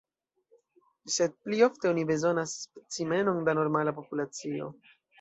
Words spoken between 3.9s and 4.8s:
populacio.